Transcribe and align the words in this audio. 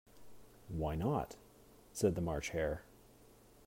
‘Why 0.69 0.95
not?’ 0.95 1.35
said 1.93 2.15
the 2.15 2.21
March 2.21 2.49
Hare. 2.49 2.81